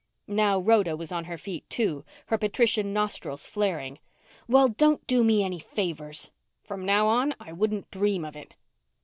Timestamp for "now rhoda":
0.25-0.97